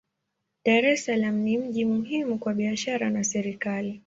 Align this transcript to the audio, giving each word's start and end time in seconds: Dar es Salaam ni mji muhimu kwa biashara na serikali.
Dar 0.65 0.85
es 0.85 1.05
Salaam 1.05 1.35
ni 1.43 1.57
mji 1.57 1.85
muhimu 1.85 2.37
kwa 2.39 2.53
biashara 2.53 3.09
na 3.09 3.23
serikali. 3.23 3.99